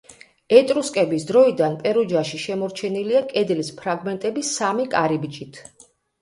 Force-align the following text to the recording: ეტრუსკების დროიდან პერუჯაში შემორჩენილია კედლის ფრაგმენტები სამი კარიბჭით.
ეტრუსკების 0.59 1.25
დროიდან 1.31 1.75
პერუჯაში 1.83 2.39
შემორჩენილია 2.45 3.21
კედლის 3.35 3.71
ფრაგმენტები 3.83 4.47
სამი 4.49 4.89
კარიბჭით. 4.97 5.63